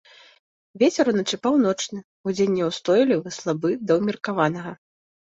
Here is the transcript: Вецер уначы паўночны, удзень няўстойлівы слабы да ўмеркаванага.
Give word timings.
Вецер 0.83 1.09
уначы 1.11 1.37
паўночны, 1.43 1.99
удзень 2.31 2.55
няўстойлівы 2.59 3.29
слабы 3.35 3.69
да 3.91 3.99
ўмеркаванага. 3.99 4.73